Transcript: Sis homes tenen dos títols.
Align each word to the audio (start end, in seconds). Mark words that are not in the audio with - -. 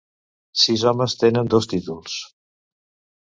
Sis 0.61 0.85
homes 0.91 1.15
tenen 1.23 1.51
dos 1.55 1.69
títols. 1.75 2.15